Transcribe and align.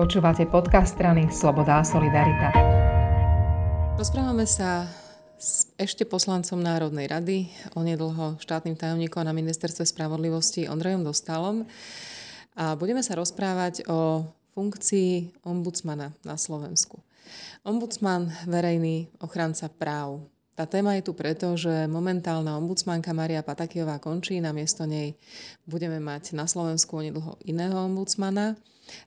Počúvate 0.00 0.48
podcast 0.48 0.96
strany 0.96 1.28
Sloboda 1.28 1.76
a 1.76 1.84
Solidarita. 1.84 2.48
Rozprávame 4.00 4.48
sa 4.48 4.88
s 5.36 5.68
ešte 5.76 6.08
poslancom 6.08 6.56
Národnej 6.56 7.04
rady, 7.04 7.52
onedlho 7.76 8.40
štátnym 8.40 8.80
tajomníkom 8.80 9.20
na 9.20 9.36
ministerstve 9.36 9.84
spravodlivosti 9.84 10.72
Ondrejom 10.72 11.04
Dostalom. 11.04 11.68
A 12.56 12.80
budeme 12.80 13.04
sa 13.04 13.12
rozprávať 13.12 13.84
o 13.92 14.24
funkcii 14.56 15.44
ombudsmana 15.44 16.16
na 16.24 16.40
Slovensku. 16.40 17.04
Ombudsman, 17.68 18.32
verejný 18.48 19.12
ochranca 19.20 19.68
práv. 19.68 20.24
Tá 20.60 20.68
téma 20.68 20.92
je 21.00 21.08
tu 21.08 21.16
preto, 21.16 21.56
že 21.56 21.88
momentálna 21.88 22.52
ombudsmanka 22.60 23.16
Maria 23.16 23.40
Patakijová 23.40 23.96
končí, 23.96 24.44
namiesto 24.44 24.84
nej 24.84 25.16
budeme 25.64 25.96
mať 26.04 26.36
na 26.36 26.44
Slovensku 26.44 27.00
onedlho 27.00 27.40
iného 27.48 27.80
ombudsmana. 27.80 28.60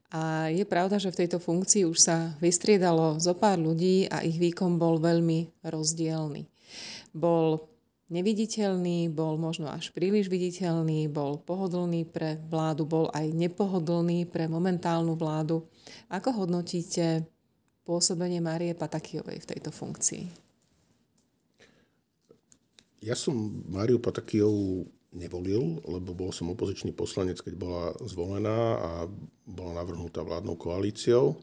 A 0.09 0.49
je 0.49 0.65
pravda, 0.65 0.97
že 0.97 1.13
v 1.13 1.21
tejto 1.21 1.37
funkcii 1.37 1.85
už 1.85 1.97
sa 2.01 2.33
vystriedalo 2.41 3.21
zo 3.21 3.37
pár 3.37 3.61
ľudí 3.61 4.09
a 4.09 4.25
ich 4.25 4.41
výkon 4.41 4.81
bol 4.81 4.97
veľmi 4.97 5.61
rozdielny. 5.61 6.49
Bol 7.13 7.61
neviditeľný, 8.09 9.13
bol 9.13 9.37
možno 9.37 9.69
až 9.69 9.93
príliš 9.93 10.33
viditeľný, 10.33 11.05
bol 11.05 11.37
pohodlný 11.37 12.09
pre 12.09 12.41
vládu, 12.49 12.89
bol 12.89 13.13
aj 13.13 13.29
nepohodlný 13.29 14.25
pre 14.25 14.49
momentálnu 14.49 15.13
vládu. 15.13 15.69
Ako 16.09 16.33
hodnotíte 16.33 17.29
pôsobenie 17.85 18.41
Márie 18.41 18.73
Patakijovej 18.73 19.37
v 19.37 19.49
tejto 19.53 19.69
funkcii? 19.69 20.41
Ja 23.03 23.19
som 23.19 23.35
Máriu 23.67 23.99
Patakijovú 23.99 24.87
nevolil, 25.11 25.83
lebo 25.83 26.15
bol 26.15 26.31
som 26.31 26.55
opozičný 26.55 26.95
poslanec, 26.95 27.43
keď 27.43 27.53
bola 27.59 27.91
zvolená 28.07 28.79
a 28.79 28.91
bola 29.43 29.83
navrhnutá 29.83 30.23
vládnou 30.23 30.55
koalíciou. 30.55 31.35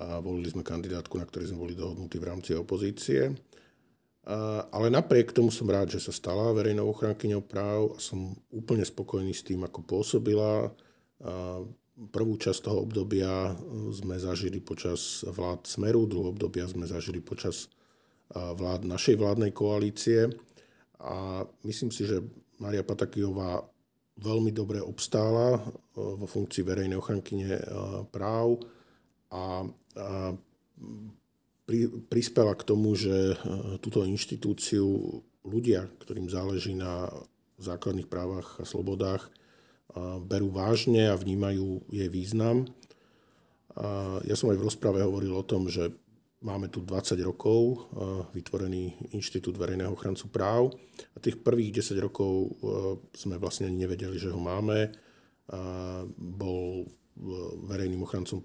A 0.00 0.24
volili 0.24 0.48
sme 0.48 0.64
kandidátku, 0.64 1.20
na 1.20 1.28
ktorej 1.28 1.52
sme 1.52 1.60
boli 1.60 1.76
dohodnutí 1.76 2.16
v 2.16 2.28
rámci 2.32 2.56
opozície. 2.56 3.28
A, 4.24 4.64
ale 4.72 4.88
napriek 4.88 5.36
tomu 5.36 5.52
som 5.52 5.68
rád, 5.68 5.92
že 5.92 6.00
sa 6.00 6.16
stala 6.16 6.56
verejnou 6.56 6.88
ochrankyňou 6.96 7.44
práv 7.44 7.94
a 7.94 7.98
som 8.00 8.32
úplne 8.48 8.82
spokojný 8.82 9.36
s 9.36 9.44
tým, 9.44 9.60
ako 9.68 9.84
pôsobila. 9.84 10.72
A 11.20 11.60
prvú 12.08 12.40
časť 12.40 12.64
toho 12.64 12.88
obdobia 12.88 13.52
sme 13.92 14.16
zažili 14.16 14.64
počas 14.64 15.20
vlád 15.28 15.68
Smeru, 15.68 16.08
druhú 16.08 16.32
obdobia 16.32 16.64
sme 16.64 16.88
zažili 16.88 17.20
počas 17.20 17.68
vlád 18.32 18.88
našej 18.88 19.20
vládnej 19.20 19.52
koalície. 19.52 20.32
A 21.00 21.48
myslím 21.64 21.88
si, 21.88 22.04
že 22.04 22.20
Maria 22.60 22.84
Patakijová 22.84 23.64
veľmi 24.20 24.52
dobre 24.52 24.84
obstála 24.84 25.56
e, 25.56 25.60
vo 25.96 26.26
funkcii 26.28 26.62
verejnej 26.62 27.00
ochrankyne 27.00 27.56
e, 27.56 27.64
práv 28.12 28.60
a, 29.32 29.64
pri, 31.64 31.80
prispela 32.10 32.52
k 32.52 32.66
tomu, 32.68 32.92
že 32.92 33.32
e, 33.32 33.36
túto 33.80 34.04
inštitúciu 34.04 34.86
ľudia, 35.40 35.88
ktorým 36.04 36.28
záleží 36.28 36.76
na 36.76 37.08
základných 37.60 38.08
právach 38.08 38.60
a 38.60 38.64
slobodách, 38.64 39.32
berú 40.22 40.54
vážne 40.54 41.10
a 41.10 41.18
vnímajú 41.18 41.82
jej 41.90 42.06
význam. 42.06 42.62
Ja 44.22 44.34
som 44.38 44.54
aj 44.54 44.58
v 44.60 44.66
rozprave 44.70 45.02
hovoril 45.02 45.34
o 45.34 45.44
tom, 45.44 45.66
že 45.66 45.92
Máme 46.40 46.72
tu 46.72 46.80
20 46.80 47.20
rokov 47.20 47.60
eh, 47.68 47.76
vytvorený 48.32 49.12
Inštitút 49.12 49.60
verejného 49.60 49.92
ochrancu 49.92 50.32
práv 50.32 50.72
a 51.12 51.20
tých 51.20 51.36
prvých 51.36 51.84
10 51.84 52.00
rokov 52.00 52.32
eh, 52.32 52.48
sme 53.12 53.36
vlastne 53.36 53.68
nevedeli, 53.68 54.16
že 54.16 54.32
ho 54.32 54.40
máme. 54.40 54.88
Bol 56.16 56.64
eh, 56.80 56.90
verejným 57.68 58.00
ochrancom 58.08 58.40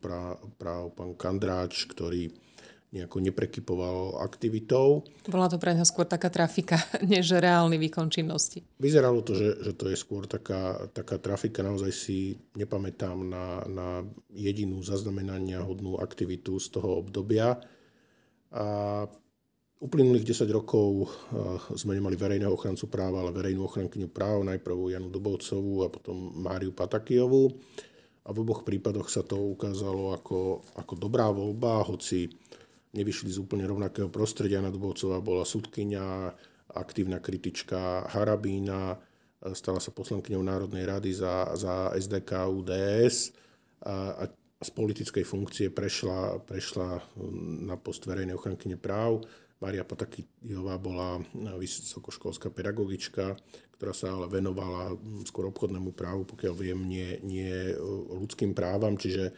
práv 0.60 0.92
pán 0.92 1.16
Kandráč, 1.16 1.88
ktorý 1.88 2.36
nejako 2.96 3.18
neprekypoval 3.20 4.23
aktivitou. 4.23 5.04
Bola 5.28 5.52
to 5.52 5.60
pre 5.60 5.76
neho 5.76 5.88
skôr 5.88 6.04
taká 6.04 6.28
trafika, 6.28 6.76
než 7.12 7.32
reálny 7.32 7.80
výkon 7.80 8.11
činnosti. 8.11 8.64
Vyzeralo 8.80 9.23
to, 9.23 9.39
že, 9.39 9.55
že 9.67 9.72
to 9.72 9.88
je 9.88 9.98
skôr 10.00 10.28
taká, 10.28 10.92
taká 10.92 11.16
trafika. 11.16 11.64
Naozaj 11.64 11.92
si 11.95 12.39
nepamätám 12.60 13.16
na, 13.23 13.64
na 13.67 13.88
jedinú 14.36 14.84
zaznamenania 14.84 15.64
hodnú 15.64 16.00
aktivitu 16.00 16.60
z 16.60 16.76
toho 16.76 17.00
obdobia. 17.00 17.55
A 18.55 18.66
uplynulých 19.83 20.32
10 20.32 20.48
rokov 20.55 21.11
sme 21.76 21.99
nemali 21.99 22.16
verejného 22.16 22.55
ochrancu 22.55 22.88
práva, 22.88 23.20
ale 23.20 23.36
verejnú 23.36 23.67
ochrankyňu 23.67 24.10
práv, 24.10 24.48
najprv 24.48 24.95
Janu 24.95 25.11
Dobovcovú 25.11 25.83
a 25.83 25.92
potom 25.92 26.32
Máriu 26.39 26.71
Patakijovú. 26.71 27.52
A 28.26 28.33
v 28.33 28.42
oboch 28.42 28.66
prípadoch 28.66 29.11
sa 29.11 29.21
to 29.21 29.38
ukázalo 29.38 30.16
ako, 30.16 30.66
ako 30.80 30.93
dobrá 30.98 31.30
voľba, 31.30 31.86
hoci 31.86 32.32
nevyšli 32.95 33.30
z 33.30 33.38
úplne 33.43 33.67
rovnakého 33.67 34.08
prostredia. 34.10 34.64
Jana 34.64 34.73
Dobovcová 34.73 35.20
bola 35.20 35.43
sudkynia, 35.43 36.32
aktívna 36.72 37.20
kritička 37.20 38.08
Harabína, 38.10 38.98
stala 39.54 39.77
sa 39.77 39.93
poslankyňou 39.93 40.42
Národnej 40.42 40.87
rady 40.89 41.11
za, 41.14 41.54
za 41.54 41.93
SDK 41.93 42.49
UDS 42.49 43.36
a, 43.86 44.26
a 44.26 44.32
z 44.64 44.70
politickej 44.71 45.26
funkcie 45.27 45.67
prešla, 45.67 46.39
prešla 46.48 46.99
hm, 46.99 47.67
na 47.67 47.76
post 47.76 48.08
verejnej 48.08 48.38
ochrankyne 48.38 48.80
práv. 48.80 49.26
Maria 49.60 49.88
Patakijová 49.88 50.76
bola 50.80 51.23
vysokoškolská 51.55 52.52
pedagogička, 52.52 53.39
ktorá 53.76 53.93
sa 53.95 54.16
ale 54.16 54.32
venovala 54.32 54.95
hm, 54.95 55.27
skôr 55.27 55.52
obchodnému 55.52 55.92
právu, 55.92 56.23
pokiaľ 56.23 56.54
viem, 56.55 56.80
nie, 56.88 57.20
nie 57.23 57.76
ľudským 58.16 58.55
právam, 58.55 58.95
čiže 58.95 59.32
e, 59.32 59.33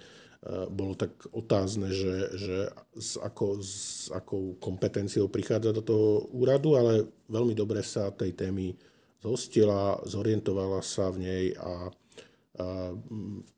bolo 0.69 0.94
tak 0.94 1.17
otázne, 1.34 1.89
že, 1.89 2.16
že 2.38 2.57
s, 2.94 3.17
ako, 3.17 3.57
s 3.57 4.07
akou 4.13 4.53
kompetenciou 4.61 5.34
prichádza 5.34 5.73
do 5.73 5.81
toho 5.81 6.09
úradu, 6.29 6.78
ale 6.78 7.09
veľmi 7.25 7.57
dobre 7.57 7.81
sa 7.81 8.13
tej 8.13 8.38
témy 8.38 8.78
zhostila, 9.17 9.97
zorientovala 10.05 10.85
sa 10.85 11.09
v 11.09 11.17
nej 11.25 11.45
a, 11.57 11.89
a 12.61 12.94
hm, 12.94 13.56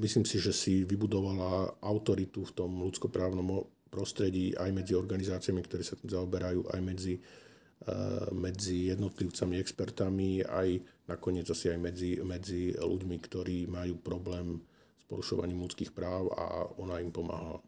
myslím 0.00 0.24
si, 0.28 0.36
že 0.38 0.52
si 0.52 0.84
vybudovala 0.84 1.80
autoritu 1.80 2.44
v 2.44 2.52
tom 2.52 2.70
ľudskoprávnom 2.84 3.64
prostredí 3.88 4.52
aj 4.52 4.70
medzi 4.74 4.92
organizáciami, 4.92 5.64
ktoré 5.64 5.82
sa 5.86 5.96
tým 5.96 6.12
zaoberajú, 6.12 6.68
aj 6.68 6.80
medzi, 6.84 7.14
uh, 7.16 8.28
medzi 8.34 8.92
jednotlivcami, 8.92 9.56
expertami, 9.56 10.44
aj 10.44 10.68
nakoniec 11.08 11.46
asi 11.48 11.72
aj 11.72 11.78
medzi, 11.80 12.20
medzi 12.20 12.76
ľuďmi, 12.76 13.16
ktorí 13.24 13.70
majú 13.70 13.96
problém 14.02 14.60
s 15.00 15.04
porušovaním 15.08 15.64
ľudských 15.64 15.94
práv 15.96 16.28
a 16.34 16.66
ona 16.76 17.00
im 17.00 17.14
pomáhala. 17.14 17.62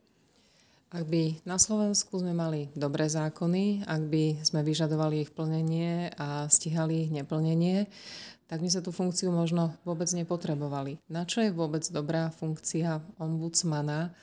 Ak 0.88 1.04
by 1.04 1.44
na 1.44 1.60
Slovensku 1.60 2.16
sme 2.16 2.32
mali 2.32 2.72
dobré 2.72 3.12
zákony, 3.12 3.84
ak 3.84 4.02
by 4.08 4.24
sme 4.40 4.64
vyžadovali 4.64 5.28
ich 5.28 5.36
plnenie 5.36 6.08
a 6.16 6.48
stíhali 6.48 7.04
ich 7.04 7.12
neplnenie, 7.12 7.92
tak 8.48 8.64
my 8.64 8.72
sa 8.72 8.80
tú 8.80 8.88
funkciu 8.88 9.28
možno 9.28 9.76
vôbec 9.84 10.08
nepotrebovali. 10.08 10.96
Na 11.12 11.28
čo 11.28 11.44
je 11.44 11.52
vôbec 11.52 11.84
dobrá 11.92 12.32
funkcia 12.32 13.04
ombudsmana, 13.20 14.16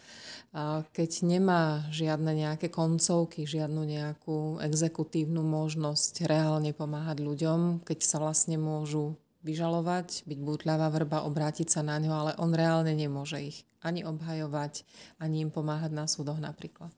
keď 0.90 1.12
nemá 1.22 1.86
žiadne 1.94 2.34
nejaké 2.34 2.74
koncovky, 2.74 3.46
žiadnu 3.46 3.86
nejakú 3.86 4.58
exekutívnu 4.66 5.46
možnosť 5.46 6.26
reálne 6.26 6.74
pomáhať 6.74 7.22
ľuďom, 7.22 7.86
keď 7.86 8.00
sa 8.02 8.18
vlastne 8.18 8.58
môžu 8.58 9.14
vyžalovať, 9.46 10.26
byť 10.26 10.40
bútľavá 10.42 10.90
vrba, 10.90 11.24
obrátiť 11.30 11.70
sa 11.70 11.86
na 11.86 12.02
ňo, 12.02 12.12
ale 12.12 12.32
on 12.42 12.50
reálne 12.50 12.98
nemôže 12.98 13.38
ich 13.38 13.62
ani 13.86 14.02
obhajovať, 14.02 14.82
ani 15.22 15.46
im 15.46 15.54
pomáhať 15.54 15.94
na 15.94 16.10
súdoch 16.10 16.42
napríklad. 16.42 16.90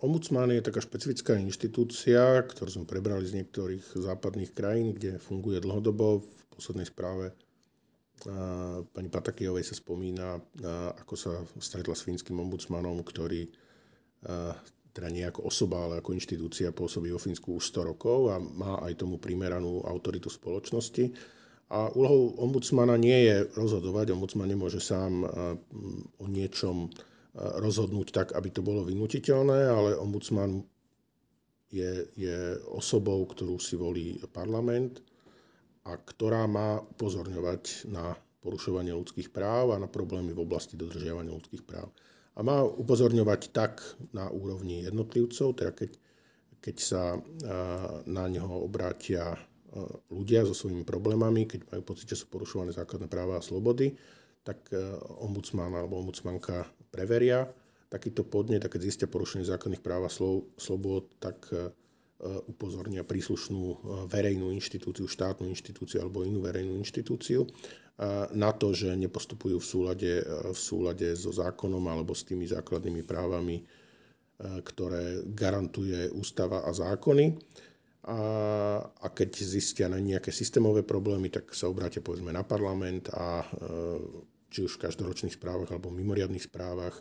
Ombudsman 0.00 0.56
je 0.56 0.64
taká 0.64 0.80
špecifická 0.80 1.36
inštitúcia, 1.36 2.42
ktorú 2.48 2.80
sme 2.80 2.88
prebrali 2.88 3.28
z 3.28 3.38
niektorých 3.38 3.92
západných 3.92 4.56
krajín, 4.56 4.96
kde 4.96 5.20
funguje 5.20 5.60
dlhodobo. 5.60 6.24
V 6.24 6.42
poslednej 6.48 6.88
správe 6.88 7.36
pani 8.96 9.12
Patakijovej 9.12 9.68
sa 9.68 9.76
spomína, 9.76 10.40
ako 10.96 11.14
sa 11.14 11.32
stretla 11.60 11.92
s 11.92 12.08
fínskym 12.08 12.40
ombudsmanom, 12.40 13.04
ktorý 13.04 13.52
teda 14.94 15.10
nie 15.10 15.26
ako 15.26 15.50
osoba, 15.50 15.84
ale 15.84 15.98
ako 15.98 16.14
inštitúcia 16.14 16.70
pôsobí 16.70 17.10
vo 17.10 17.18
Fínsku 17.18 17.58
už 17.58 17.74
100 17.74 17.90
rokov 17.90 18.30
a 18.30 18.38
má 18.38 18.78
aj 18.86 19.02
tomu 19.02 19.18
primeranú 19.18 19.82
autoritu 19.82 20.30
spoločnosti. 20.30 21.10
A 21.74 21.90
úlohou 21.98 22.38
ombudsmana 22.38 22.94
nie 22.94 23.26
je 23.26 23.36
rozhodovať, 23.58 24.14
ombudsman 24.14 24.46
nemôže 24.46 24.78
sám 24.78 25.26
o 26.22 26.26
niečom 26.30 26.86
rozhodnúť 27.34 28.08
tak, 28.14 28.28
aby 28.38 28.48
to 28.54 28.62
bolo 28.62 28.86
vynutiteľné, 28.86 29.66
ale 29.66 29.98
ombudsman 29.98 30.62
je, 31.74 32.06
je 32.14 32.54
osobou, 32.70 33.26
ktorú 33.26 33.58
si 33.58 33.74
volí 33.74 34.22
parlament 34.30 35.02
a 35.82 35.98
ktorá 35.98 36.46
má 36.46 36.78
upozorňovať 36.78 37.90
na 37.90 38.14
porušovanie 38.38 38.94
ľudských 38.94 39.34
práv 39.34 39.74
a 39.74 39.82
na 39.82 39.90
problémy 39.90 40.30
v 40.30 40.44
oblasti 40.46 40.78
dodržiavania 40.78 41.34
ľudských 41.34 41.66
práv. 41.66 41.90
A 42.34 42.42
má 42.42 42.66
upozorňovať 42.66 43.54
tak 43.54 43.78
na 44.10 44.26
úrovni 44.26 44.82
jednotlivcov, 44.82 45.54
teda 45.54 45.70
keď, 45.70 45.90
keď 46.58 46.76
sa 46.82 47.02
na 48.10 48.24
neho 48.26 48.58
obrátia 48.58 49.38
ľudia 50.10 50.42
so 50.42 50.54
svojimi 50.54 50.82
problémami, 50.82 51.46
keď 51.46 51.70
majú 51.70 51.94
pocit, 51.94 52.10
že 52.10 52.22
sú 52.22 52.26
porušované 52.30 52.74
základné 52.74 53.06
práva 53.06 53.38
a 53.38 53.46
slobody, 53.46 53.94
tak 54.42 54.66
ombudsman 55.22 55.72
alebo 55.72 55.98
ombudsmanka 56.02 56.66
preveria 56.90 57.46
takýto 57.86 58.26
podnet 58.26 58.66
a 58.66 58.70
keď 58.70 58.80
zistia 58.82 59.06
porušenie 59.06 59.46
základných 59.46 59.82
práv 59.82 60.06
a 60.06 60.14
slobod, 60.58 61.14
tak 61.22 61.46
upozornia 62.50 63.06
príslušnú 63.06 63.62
verejnú 64.10 64.50
inštitúciu, 64.50 65.06
štátnu 65.06 65.46
inštitúciu 65.50 66.02
alebo 66.02 66.26
inú 66.26 66.42
verejnú 66.42 66.74
inštitúciu 66.80 67.46
na 68.34 68.50
to, 68.50 68.74
že 68.74 68.90
nepostupujú 68.98 69.62
v 69.62 69.66
súlade, 69.66 70.12
v 70.50 70.58
súlade 70.58 71.14
so 71.14 71.30
zákonom 71.30 71.82
alebo 71.86 72.10
s 72.10 72.26
tými 72.26 72.42
základnými 72.50 73.06
právami, 73.06 73.62
ktoré 74.42 75.22
garantuje 75.30 76.10
ústava 76.10 76.66
a 76.66 76.74
zákony. 76.74 77.38
A, 78.04 78.18
a 78.82 79.06
keď 79.14 79.30
zistia 79.40 79.86
na 79.86 80.02
nejaké 80.02 80.34
systémové 80.34 80.82
problémy, 80.82 81.30
tak 81.30 81.54
sa 81.54 81.70
obráte 81.70 82.02
povedzme 82.02 82.34
na 82.34 82.42
parlament 82.42 83.08
a 83.14 83.46
či 84.50 84.66
už 84.66 84.76
v 84.76 84.90
každoročných 84.90 85.38
správach 85.38 85.70
alebo 85.70 85.94
mimoriadných 85.94 86.50
správach 86.50 86.98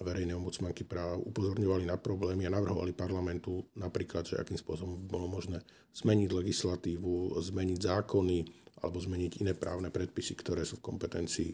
verejné 0.00 0.32
ombudsmanky 0.38 0.86
práv 0.86 1.20
upozorňovali 1.26 1.84
na 1.84 1.98
problémy 1.98 2.46
a 2.46 2.54
navrhovali 2.54 2.94
parlamentu 2.94 3.66
napríklad, 3.74 4.24
že 4.24 4.38
akým 4.38 4.56
spôsobom 4.56 4.96
bolo 5.10 5.26
možné 5.26 5.60
zmeniť 5.98 6.30
legislatívu, 6.30 7.34
zmeniť 7.36 7.78
zákony 7.84 8.38
alebo 8.80 9.00
zmeniť 9.00 9.44
iné 9.44 9.52
právne 9.52 9.92
predpisy, 9.92 10.36
ktoré 10.36 10.64
sú 10.64 10.80
v 10.80 10.86
kompetencii 10.90 11.50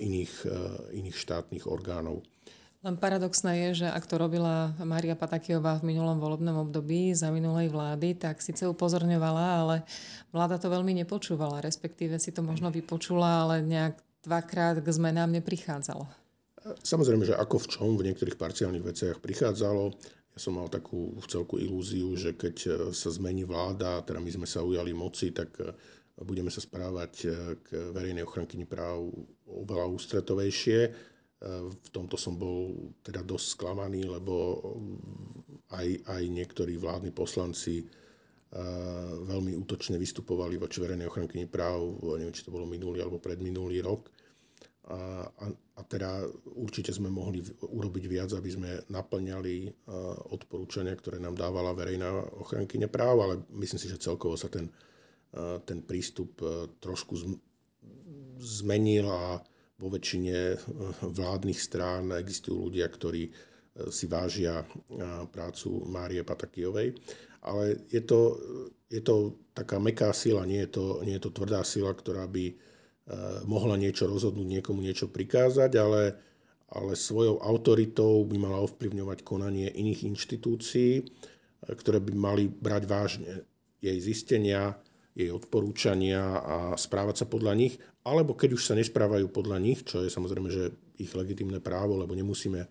iných, 0.00 0.32
iných 0.92 1.16
štátnych 1.16 1.64
orgánov. 1.64 2.20
Len 2.82 2.98
paradoxné 2.98 3.70
je, 3.70 3.86
že 3.86 3.88
ak 3.88 4.10
to 4.10 4.18
robila 4.18 4.74
Mária 4.82 5.14
Patakiová 5.14 5.78
v 5.78 5.94
minulom 5.94 6.18
volebnom 6.18 6.66
období 6.66 7.14
za 7.14 7.30
minulej 7.30 7.70
vlády, 7.70 8.18
tak 8.18 8.42
síce 8.42 8.66
upozorňovala, 8.66 9.46
ale 9.62 9.76
vláda 10.34 10.58
to 10.58 10.66
veľmi 10.66 10.90
nepočúvala, 10.98 11.62
respektíve 11.62 12.18
si 12.18 12.34
to 12.34 12.42
možno 12.42 12.74
vypočula, 12.74 13.46
ale 13.46 13.62
nejak 13.62 14.02
dvakrát 14.26 14.82
k 14.82 14.88
zmenám 14.90 15.30
neprichádzalo. 15.30 16.10
Samozrejme, 16.82 17.22
že 17.22 17.38
ako 17.38 17.56
v 17.62 17.66
čom, 17.70 17.90
v 17.94 18.10
niektorých 18.10 18.34
parciálnych 18.34 18.82
veciach 18.82 19.22
prichádzalo. 19.22 19.94
Ja 20.34 20.38
som 20.42 20.58
mal 20.58 20.66
takú 20.66 21.14
v 21.22 21.26
celku 21.30 21.62
ilúziu, 21.62 22.18
že 22.18 22.34
keď 22.34 22.90
sa 22.90 23.14
zmení 23.14 23.46
vláda, 23.46 24.02
teda 24.02 24.18
my 24.18 24.30
sme 24.42 24.46
sa 24.50 24.58
ujali 24.66 24.90
moci, 24.90 25.30
tak 25.30 25.54
budeme 26.20 26.52
sa 26.52 26.60
správať 26.60 27.12
e, 27.24 27.26
k 27.62 27.68
verejnej 27.96 28.26
ochrankyni 28.26 28.68
práv 28.68 29.08
oveľa 29.48 29.88
ústretovejšie. 29.92 30.80
V 31.82 31.88
tomto 31.90 32.14
som 32.14 32.38
bol 32.38 32.70
teda 33.02 33.26
dosť 33.26 33.58
sklamaný, 33.58 34.06
lebo 34.06 34.62
aj, 35.74 35.88
aj 36.06 36.22
niektorí 36.30 36.78
vládni 36.78 37.10
poslanci 37.10 37.82
veľmi 39.26 39.56
útočne 39.58 39.96
vystupovali 39.96 40.60
voči 40.60 40.78
verejnej 40.78 41.08
ochrankyni 41.08 41.48
práv, 41.48 41.98
neviem, 42.20 42.30
či 42.30 42.44
to 42.44 42.54
bolo 42.54 42.68
minulý 42.68 43.00
alebo 43.00 43.18
predminulý 43.18 43.80
rok. 43.80 44.06
A, 44.92 45.24
a, 45.24 45.46
a 45.78 45.80
teda 45.86 46.26
určite 46.58 46.92
sme 46.92 47.08
mohli 47.08 47.40
urobiť 47.58 48.04
viac, 48.10 48.30
aby 48.36 48.50
sme 48.52 48.70
naplňali 48.92 49.86
odporúčania, 50.34 50.92
ktoré 50.98 51.16
nám 51.16 51.38
dávala 51.38 51.72
verejná 51.72 52.12
ochrankyňa 52.44 52.92
práv, 52.92 53.16
ale 53.24 53.34
myslím 53.62 53.80
si, 53.80 53.88
že 53.88 54.02
celkovo 54.02 54.36
sa 54.36 54.52
ten, 54.52 54.68
ten 55.64 55.80
prístup 55.80 56.44
trošku 56.76 57.16
zmenil 58.36 59.08
a 59.08 59.40
vo 59.80 59.88
väčšine 59.88 60.60
vládnych 61.16 61.56
strán 61.56 62.12
existujú 62.12 62.68
ľudia, 62.68 62.84
ktorí 62.84 63.32
si 63.88 64.04
vážia 64.12 64.60
prácu 65.32 65.88
Márie 65.88 66.20
Patakijovej. 66.20 66.92
Ale 67.48 67.80
je 67.88 68.04
to, 68.04 68.36
je 68.92 69.00
to 69.00 69.40
taká 69.56 69.80
meká 69.80 70.12
sila, 70.12 70.44
nie 70.44 70.68
je 70.68 70.76
to, 70.76 70.84
nie 71.08 71.16
je 71.16 71.24
to 71.24 71.32
tvrdá 71.32 71.64
sila, 71.64 71.96
ktorá 71.96 72.28
by 72.28 72.52
Eh, 73.02 73.42
mohla 73.50 73.74
niečo 73.74 74.06
rozhodnúť, 74.06 74.46
niekomu 74.46 74.78
niečo 74.78 75.10
prikázať, 75.10 75.74
ale, 75.74 76.14
ale 76.70 76.94
svojou 76.94 77.42
autoritou 77.42 78.22
by 78.22 78.38
mala 78.38 78.62
ovplyvňovať 78.62 79.26
konanie 79.26 79.66
iných 79.74 80.06
inštitúcií, 80.06 81.02
eh, 81.02 81.04
ktoré 81.66 81.98
by 81.98 82.12
mali 82.14 82.46
brať 82.46 82.82
vážne 82.86 83.42
jej 83.82 83.98
zistenia, 83.98 84.78
jej 85.12 85.28
odporúčania 85.28 86.20
a 86.40 86.56
správať 86.76 87.24
sa 87.24 87.26
podľa 87.28 87.52
nich, 87.52 87.76
alebo 88.02 88.32
keď 88.32 88.56
už 88.56 88.62
sa 88.64 88.74
nesprávajú 88.74 89.28
podľa 89.28 89.58
nich, 89.60 89.84
čo 89.84 90.00
je 90.00 90.08
samozrejme, 90.08 90.48
že 90.48 90.72
ich 90.96 91.12
legitimné 91.12 91.60
právo, 91.60 92.00
lebo 92.00 92.16
nemusíme 92.16 92.60
eh, 92.64 92.70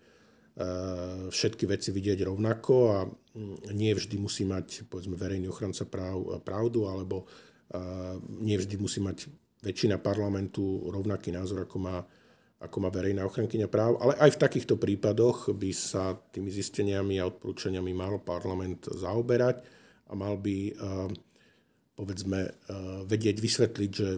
všetky 1.30 1.64
veci 1.70 1.94
vidieť 1.94 2.26
rovnako 2.26 2.74
a 2.90 2.98
mm, 3.06 3.70
nie 3.74 3.94
vždy 3.94 4.16
musí 4.18 4.42
mať 4.42 4.90
povedzme, 4.90 5.14
verejný 5.14 5.46
ochranca 5.48 5.86
práv 5.86 6.42
pravdu, 6.42 6.90
alebo 6.90 7.30
nie 8.40 8.56
vždy 8.58 8.76
musí 8.76 9.00
mať 9.00 9.28
väčšina 9.62 10.02
parlamentu 10.02 10.90
rovnaký 10.90 11.30
názor, 11.30 11.64
ako 11.64 11.76
má, 11.78 11.96
ako 12.58 12.76
má 12.82 12.90
verejná 12.90 13.22
ochrankyňa 13.24 13.70
práv. 13.70 13.96
Ale 14.02 14.18
aj 14.18 14.36
v 14.36 14.42
takýchto 14.42 14.74
prípadoch 14.76 15.54
by 15.54 15.70
sa 15.70 16.18
tými 16.34 16.50
zisteniami 16.50 17.22
a 17.22 17.30
odporúčaniami 17.30 17.92
mal 17.94 18.18
parlament 18.20 18.90
zaoberať 18.90 19.62
a 20.10 20.12
mal 20.18 20.36
by, 20.36 20.74
povedzme, 22.02 22.38
eh, 22.42 22.52
vedieť 23.06 23.38
vysvetliť, 23.38 23.90
že 23.94 24.08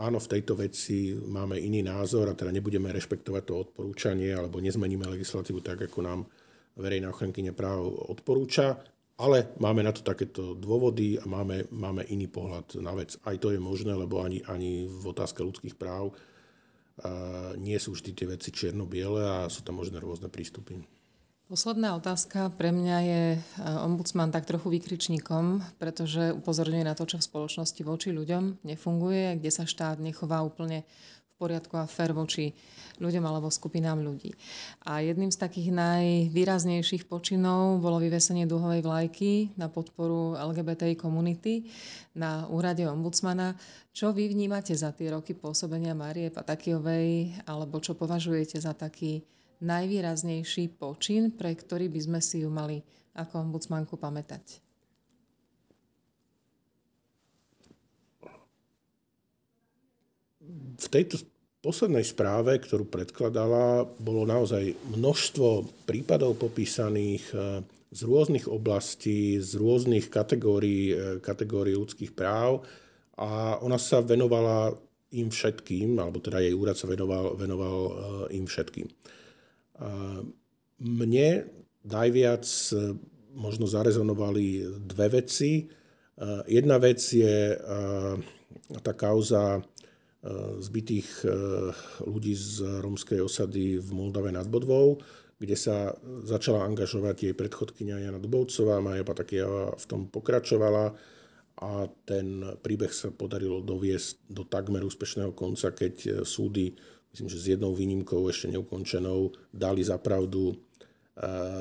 áno, 0.00 0.16
v 0.16 0.30
tejto 0.32 0.56
veci 0.56 1.12
máme 1.12 1.60
iný 1.60 1.84
názor 1.84 2.32
a 2.32 2.36
teda 2.36 2.48
nebudeme 2.48 2.88
rešpektovať 2.88 3.42
to 3.44 3.54
odporúčanie 3.68 4.32
alebo 4.32 4.64
nezmeníme 4.64 5.04
legislatívu 5.04 5.60
tak, 5.60 5.84
ako 5.84 6.00
nám 6.00 6.20
verejná 6.76 7.12
ochrankyňa 7.12 7.52
práv 7.56 7.84
odporúča, 8.12 8.80
ale 9.16 9.56
máme 9.56 9.80
na 9.80 9.96
to 9.96 10.04
takéto 10.04 10.52
dôvody 10.52 11.16
a 11.16 11.24
máme, 11.24 11.68
máme 11.72 12.04
iný 12.12 12.28
pohľad 12.28 12.76
na 12.84 12.92
vec. 12.92 13.16
Aj 13.24 13.36
to 13.40 13.48
je 13.48 13.60
možné, 13.60 13.96
lebo 13.96 14.20
ani, 14.20 14.44
ani 14.44 14.84
v 14.84 15.04
otázke 15.08 15.40
ľudských 15.40 15.72
práv 15.72 16.12
uh, 16.12 17.56
nie 17.56 17.80
sú 17.80 17.96
vždy 17.96 18.12
tie 18.12 18.28
veci 18.28 18.52
čierno-biele 18.52 19.24
a 19.24 19.48
sú 19.48 19.64
tam 19.64 19.80
možné 19.80 20.04
rôzne 20.04 20.28
prístupy. 20.28 20.84
Posledná 21.46 21.94
otázka 21.94 22.50
pre 22.58 22.74
mňa 22.74 22.98
je 23.06 23.22
ombudsman 23.86 24.34
tak 24.34 24.50
trochu 24.50 24.66
vykričníkom, 24.66 25.62
pretože 25.78 26.34
upozorňuje 26.34 26.82
na 26.82 26.98
to, 26.98 27.06
čo 27.06 27.22
v 27.22 27.28
spoločnosti 27.30 27.86
voči 27.86 28.10
ľuďom 28.10 28.66
nefunguje, 28.66 29.38
kde 29.38 29.50
sa 29.54 29.62
štát 29.62 30.02
nechová 30.02 30.42
úplne 30.42 30.82
poriadku 31.38 31.78
a 31.78 31.86
fér 31.86 32.10
voči 32.18 32.50
ľuďom 32.98 33.22
alebo 33.22 33.46
skupinám 33.46 34.02
ľudí. 34.02 34.34
A 34.90 35.06
jedným 35.06 35.30
z 35.30 35.38
takých 35.38 35.70
najvýraznejších 35.70 37.06
počinov 37.06 37.78
bolo 37.78 38.02
vyvesenie 38.02 38.42
duhovej 38.50 38.82
vlajky 38.82 39.54
na 39.54 39.70
podporu 39.70 40.34
LGBTI 40.34 40.98
komunity 40.98 41.70
na 42.18 42.50
úrade 42.50 42.82
ombudsmana. 42.90 43.54
Čo 43.94 44.10
vy 44.10 44.34
vnímate 44.34 44.74
za 44.74 44.90
tie 44.90 45.14
roky 45.14 45.38
pôsobenia 45.38 45.94
Márie 45.94 46.26
Patakijovej 46.26 47.38
alebo 47.46 47.78
čo 47.78 47.94
považujete 47.94 48.58
za 48.58 48.74
taký 48.74 49.22
najvýraznejší 49.62 50.76
počin, 50.76 51.32
pre 51.32 51.54
ktorý 51.54 51.88
by 51.88 52.00
sme 52.00 52.20
si 52.20 52.44
ju 52.44 52.50
mali 52.52 52.82
ako 53.16 53.46
ombudsmanku 53.46 53.96
pamätať? 53.96 54.66
v 60.76 60.86
tejto 60.92 61.24
poslednej 61.64 62.06
správe, 62.06 62.54
ktorú 62.62 62.86
predkladala, 62.86 63.88
bolo 63.98 64.22
naozaj 64.22 64.76
množstvo 64.94 65.66
prípadov 65.88 66.38
popísaných 66.38 67.24
e, 67.34 67.36
z 67.90 68.00
rôznych 68.06 68.46
oblastí, 68.46 69.42
z 69.42 69.58
rôznych 69.58 70.06
kategórií, 70.06 70.94
e, 70.94 70.96
kategórií 71.18 71.74
ľudských 71.74 72.14
práv 72.14 72.62
a 73.18 73.58
ona 73.58 73.80
sa 73.80 74.04
venovala 74.04 74.78
im 75.16 75.32
všetkým, 75.32 75.98
alebo 75.98 76.22
teda 76.22 76.44
jej 76.44 76.54
úrad 76.54 76.78
sa 76.78 76.86
venoval, 76.86 77.34
venoval 77.34 77.76
e, 77.82 77.92
im 78.38 78.46
všetkým. 78.46 78.86
Mne 80.76 81.28
najviac 81.86 82.46
možno 83.36 83.68
zarezonovali 83.68 84.64
dve 84.80 85.20
veci. 85.20 85.68
Jedna 86.48 86.80
vec 86.80 87.00
je 87.04 87.52
tá 88.80 88.92
kauza 88.96 89.60
zbytých 90.58 91.22
ľudí 92.02 92.34
z 92.34 92.82
rómskej 92.82 93.20
osady 93.22 93.78
v 93.78 93.88
Moldave 93.92 94.32
nad 94.32 94.48
Bodvou, 94.48 94.98
kde 95.36 95.54
sa 95.54 95.92
začala 96.24 96.64
angažovať 96.64 97.30
jej 97.30 97.34
predchodkynia 97.36 98.00
Jana 98.00 98.16
Dubovcová, 98.16 98.80
Maja 98.80 99.04
Patakieva 99.04 99.76
v 99.76 99.84
tom 99.84 100.08
pokračovala 100.08 100.96
a 101.56 101.70
ten 102.08 102.40
príbeh 102.64 102.92
sa 102.92 103.12
podarilo 103.12 103.60
doviesť 103.60 104.32
do 104.32 104.48
takmer 104.48 104.80
úspešného 104.80 105.36
konca, 105.36 105.76
keď 105.76 106.24
súdy, 106.24 106.72
myslím, 107.16 107.32
že 107.32 107.40
s 107.40 107.56
jednou 107.56 107.72
výnimkou 107.72 108.28
ešte 108.28 108.52
neukončenou, 108.52 109.32
dali 109.48 109.80
zapravdu 109.80 110.52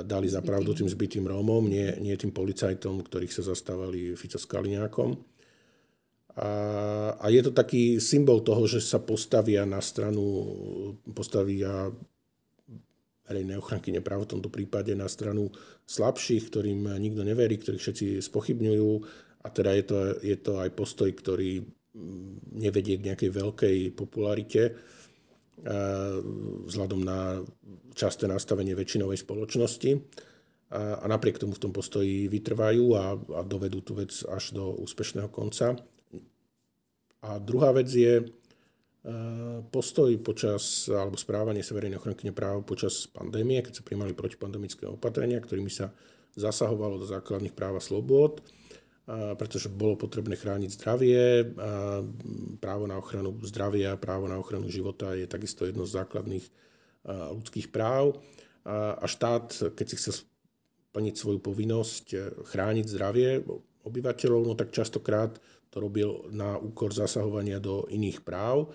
dali 0.03 0.27
zapravdu 0.27 0.75
tým 0.75 0.91
zbytým 0.91 1.31
Rómom, 1.31 1.63
nie, 1.63 1.87
nie 2.03 2.11
tým 2.19 2.35
policajtom, 2.35 2.99
ktorých 2.99 3.31
sa 3.31 3.55
zastávali 3.55 4.11
Fico 4.19 4.35
s 4.35 4.43
Kaliňákom. 4.43 5.15
A, 6.35 6.49
a 7.15 7.25
je 7.31 7.39
to 7.39 7.55
taký 7.55 8.03
symbol 8.03 8.43
toho, 8.43 8.67
že 8.67 8.83
sa 8.83 8.99
postavia 8.99 9.63
na 9.63 9.79
stranu, 9.79 10.51
postavia 11.15 11.87
verejné 13.23 13.55
ochranky 13.55 13.95
nepráv 13.95 14.27
v 14.27 14.31
tomto 14.35 14.51
prípade 14.51 14.91
na 14.91 15.07
stranu 15.07 15.47
slabších, 15.87 16.51
ktorým 16.51 16.91
nikto 16.99 17.23
neverí, 17.23 17.55
ktorých 17.55 17.79
všetci 17.79 18.05
spochybňujú. 18.27 18.91
A 19.39 19.47
teda 19.55 19.71
je 19.71 19.83
to, 19.87 19.97
je 20.19 20.35
to 20.35 20.59
aj 20.59 20.69
postoj, 20.75 21.07
ktorý 21.15 21.63
nevedie 22.51 22.99
k 22.99 23.07
nejakej 23.07 23.31
veľkej 23.31 23.77
popularite. 23.95 24.75
Vzhľadom 26.65 27.01
na 27.05 27.41
časté 27.95 28.27
nastavenie 28.27 28.75
väčšinovej 28.75 29.23
spoločnosti. 29.23 29.91
A 30.75 31.05
napriek 31.07 31.39
tomu 31.39 31.55
v 31.55 31.63
tom 31.63 31.71
postoji 31.71 32.27
vytrvajú 32.27 32.85
a, 32.97 33.15
a 33.15 33.39
dovedú 33.45 33.85
tú 33.85 33.95
vec 33.95 34.11
až 34.27 34.51
do 34.51 34.75
úspešného 34.81 35.29
konca. 35.31 35.79
A 37.23 37.39
druhá 37.39 37.71
vec 37.71 37.87
je 37.87 38.25
postoj 39.69 40.09
počas, 40.25 40.89
alebo 40.89 41.13
správanie 41.13 41.61
sa 41.61 41.77
verejnej 41.77 42.01
ochranky 42.01 42.25
práv 42.33 42.65
počas 42.65 43.05
pandémie, 43.05 43.61
keď 43.61 43.79
sa 43.81 43.83
primali 43.85 44.17
protipandemické 44.17 44.89
opatrenia, 44.89 45.37
ktorými 45.37 45.69
sa 45.69 45.93
zasahovalo 46.33 46.97
do 46.99 47.05
základných 47.07 47.53
práv 47.53 47.77
a 47.77 47.85
slobôd 47.85 48.41
pretože 49.05 49.69
bolo 49.69 50.01
potrebné 50.01 50.33
chrániť 50.33 50.69
zdravie. 50.81 51.45
Právo 52.57 52.89
na 52.89 52.97
ochranu 52.97 53.37
zdravia, 53.45 54.01
právo 54.01 54.25
na 54.25 54.41
ochranu 54.41 54.65
života 54.65 55.13
je 55.13 55.29
takisto 55.29 55.69
jedno 55.69 55.85
z 55.85 56.01
základných 56.01 56.45
ľudských 57.09 57.69
práv. 57.69 58.17
A 58.65 59.05
štát, 59.05 59.77
keď 59.77 59.85
si 59.85 59.95
chce 60.01 60.11
plniť 60.95 61.15
svoju 61.19 61.39
povinnosť 61.43 62.05
e, 62.15 62.17
chrániť 62.47 62.85
zdravie 62.87 63.43
obyvateľov, 63.83 64.41
no 64.47 64.53
tak 64.55 64.71
častokrát 64.71 65.35
to 65.67 65.83
robil 65.83 66.31
na 66.31 66.55
úkor 66.55 66.95
zasahovania 66.95 67.59
do 67.59 67.83
iných 67.91 68.23
práv, 68.23 68.71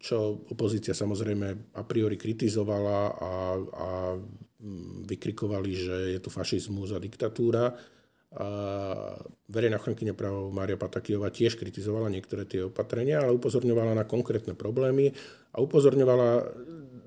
čo 0.00 0.40
opozícia 0.48 0.96
samozrejme 0.96 1.76
a 1.76 1.82
priori 1.84 2.16
kritizovala 2.16 3.00
a, 3.12 3.32
a 3.60 3.88
vykrikovali, 5.04 5.72
že 5.76 5.96
je 6.16 6.20
to 6.24 6.32
fašizmus 6.32 6.96
a 6.96 6.98
diktatúra. 6.98 7.76
A 8.30 8.46
verejná 9.50 9.82
ochrankyňa 9.82 10.14
práv 10.14 10.54
Mária 10.54 10.78
Patakijová 10.78 11.34
tiež 11.34 11.58
kritizovala 11.58 12.06
niektoré 12.06 12.46
tie 12.46 12.62
opatrenia, 12.62 13.18
ale 13.18 13.34
upozorňovala 13.34 13.98
na 13.98 14.06
konkrétne 14.06 14.54
problémy 14.54 15.10
a 15.50 15.58
upozorňovala 15.58 16.28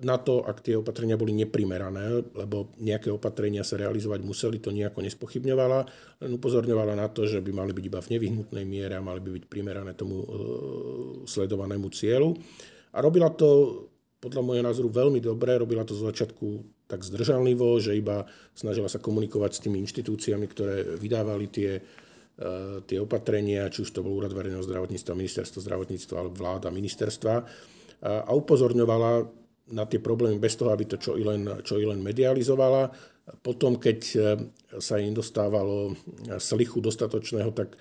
na 0.04 0.20
to, 0.20 0.44
ak 0.44 0.60
tie 0.60 0.76
opatrenia 0.76 1.16
boli 1.16 1.32
neprimerané, 1.32 2.28
lebo 2.36 2.76
nejaké 2.76 3.08
opatrenia 3.08 3.64
sa 3.64 3.80
realizovať 3.80 4.20
museli, 4.20 4.60
to 4.60 4.76
nejako 4.76 5.00
nespochybňovala, 5.00 5.80
len 6.28 6.32
upozorňovala 6.36 7.00
na 7.00 7.08
to, 7.08 7.24
že 7.24 7.40
by 7.40 7.56
mali 7.56 7.72
byť 7.72 7.86
iba 7.88 8.04
v 8.04 8.12
nevyhnutnej 8.20 8.66
miere 8.68 9.00
a 9.00 9.06
mali 9.06 9.24
by 9.24 9.32
byť 9.40 9.46
primerané 9.48 9.96
tomu 9.96 10.20
e, 10.20 10.28
sledovanému 11.24 11.88
cieľu. 11.96 12.36
A 12.94 13.00
robila 13.00 13.32
to 13.32 13.80
podľa 14.20 14.44
môjho 14.44 14.64
názoru 14.64 14.92
veľmi 14.92 15.20
dobre, 15.24 15.56
robila 15.56 15.88
to 15.88 15.96
z 15.96 16.04
začiatku 16.04 16.48
tak 16.94 17.02
zdržanlivo, 17.02 17.82
že 17.82 17.98
iba 17.98 18.30
snažila 18.54 18.86
sa 18.86 19.02
komunikovať 19.02 19.52
s 19.58 19.64
tými 19.66 19.82
inštitúciami, 19.82 20.46
ktoré 20.46 20.94
vydávali 21.02 21.50
tie, 21.50 21.82
e, 21.82 21.82
tie 22.86 23.02
opatrenia, 23.02 23.74
či 23.74 23.82
už 23.82 23.90
to 23.90 24.06
bol 24.06 24.22
Úrad 24.22 24.38
verejného 24.38 24.62
zdravotníctva, 24.62 25.18
ministerstvo 25.18 25.66
zdravotníctva 25.66 26.16
alebo 26.22 26.38
vláda 26.38 26.70
ministerstva 26.70 27.36
a 28.04 28.32
upozorňovala 28.36 29.12
na 29.72 29.88
tie 29.88 30.04
problémy 30.04 30.36
bez 30.36 30.60
toho, 30.60 30.76
aby 30.76 30.84
to 30.84 31.00
čo 31.00 31.16
i 31.16 31.24
len, 31.24 31.48
čo 31.64 31.80
i 31.80 31.88
len 31.88 32.04
medializovala. 32.04 32.92
Potom, 33.40 33.80
keď 33.80 34.00
e, 34.12 34.18
sa 34.84 35.00
im 35.00 35.16
dostávalo 35.16 35.96
slichu 36.36 36.84
dostatočného, 36.84 37.56
tak 37.56 37.80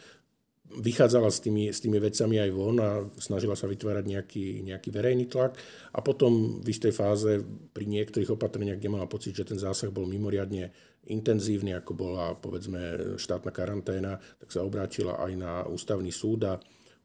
vychádzala 0.78 1.28
s 1.28 1.44
tými, 1.44 1.68
s 1.68 1.84
tými 1.84 2.00
vecami 2.00 2.40
aj 2.40 2.50
von 2.54 2.76
a 2.80 3.04
snažila 3.20 3.52
sa 3.52 3.68
vytvárať 3.68 4.04
nejaký, 4.08 4.46
nejaký 4.64 4.88
verejný 4.88 5.28
tlak. 5.28 5.58
A 5.92 6.00
potom 6.00 6.64
v 6.64 6.66
istej 6.72 6.92
fáze 6.96 7.44
pri 7.72 7.84
niektorých 7.84 8.32
opatreniach, 8.32 8.80
kde 8.80 8.92
mala 8.92 9.10
pocit, 9.10 9.36
že 9.36 9.44
ten 9.44 9.60
zásah 9.60 9.92
bol 9.92 10.08
mimoriadne 10.08 10.72
intenzívny, 11.10 11.74
ako 11.74 11.92
bola 11.92 12.38
povedzme 12.38 13.18
štátna 13.18 13.50
karanténa, 13.50 14.16
tak 14.38 14.48
sa 14.54 14.62
obrátila 14.62 15.18
aj 15.18 15.32
na 15.34 15.52
ústavný 15.66 16.14
súd 16.14 16.46
a 16.46 16.54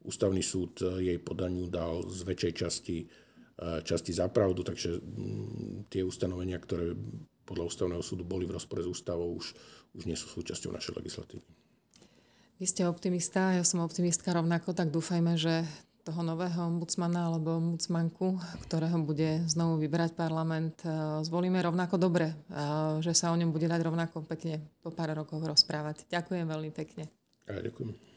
ústavný 0.05 0.39
súd 0.45 0.79
jej 1.01 1.17
podaniu 1.19 1.67
dal 1.67 2.05
z 2.07 2.21
väčšej 2.23 2.53
časti, 2.53 2.97
eh, 3.03 3.79
časti 3.81 4.13
zapravdu, 4.13 4.61
takže 4.63 5.01
mm, 5.01 5.89
tie 5.89 6.05
ustanovenia, 6.05 6.61
ktoré 6.61 6.93
podľa 7.47 7.67
ústavného 7.67 8.03
súdu 8.03 8.27
boli 8.27 8.45
v 8.45 8.55
rozpore 8.55 8.83
s 8.83 8.91
ústavou, 8.91 9.33
už, 9.35 9.55
už 9.95 10.03
nie 10.05 10.15
sú 10.19 10.27
súčasťou 10.29 10.75
našej 10.75 10.93
legislatívy. 10.99 11.66
Vy 12.57 12.65
ste 12.65 12.89
optimista, 12.89 13.53
ja 13.53 13.61
som 13.61 13.85
optimistka 13.85 14.33
rovnako, 14.33 14.73
tak 14.73 14.89
dúfajme, 14.89 15.37
že 15.37 15.61
toho 16.01 16.25
nového 16.25 16.57
ombudsmana 16.57 17.29
alebo 17.29 17.61
ombudsmanku, 17.61 18.41
ktorého 18.65 18.97
bude 19.03 19.45
znovu 19.45 19.77
vybrať 19.77 20.17
parlament, 20.17 20.79
e, 20.81 21.21
zvolíme 21.21 21.59
rovnako 21.59 21.99
dobre, 22.01 22.33
že 23.03 23.13
sa 23.13 23.29
o 23.29 23.37
ňom 23.37 23.51
bude 23.51 23.67
dať 23.67 23.81
rovnako 23.83 24.23
pekne 24.25 24.63
po 24.81 24.89
pár 24.89 25.13
rokoch 25.13 25.43
rozprávať. 25.43 26.09
Ďakujem 26.09 26.47
veľmi 26.47 26.71
pekne. 26.73 27.11
Ja, 27.45 27.61
ďakujem. 27.61 28.16